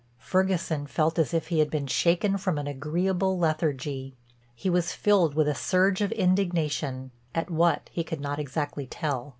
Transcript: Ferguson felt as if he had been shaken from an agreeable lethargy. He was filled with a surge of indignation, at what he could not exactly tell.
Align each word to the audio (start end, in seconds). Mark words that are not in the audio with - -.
Ferguson 0.17 0.87
felt 0.87 1.19
as 1.19 1.31
if 1.31 1.49
he 1.49 1.59
had 1.59 1.69
been 1.69 1.85
shaken 1.85 2.35
from 2.39 2.57
an 2.57 2.65
agreeable 2.65 3.37
lethargy. 3.37 4.15
He 4.55 4.67
was 4.67 4.93
filled 4.93 5.35
with 5.35 5.47
a 5.47 5.53
surge 5.53 6.01
of 6.01 6.11
indignation, 6.13 7.11
at 7.35 7.51
what 7.51 7.87
he 7.93 8.03
could 8.03 8.19
not 8.19 8.39
exactly 8.39 8.87
tell. 8.87 9.29